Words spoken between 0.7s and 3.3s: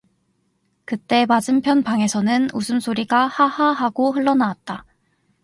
그때 맞은편 방에서는 웃음소리가